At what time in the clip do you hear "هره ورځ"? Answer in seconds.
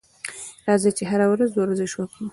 1.11-1.51